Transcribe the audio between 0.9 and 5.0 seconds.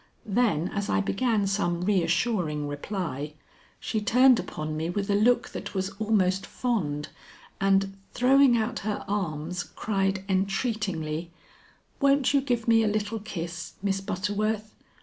began some reassuring reply, she turned upon me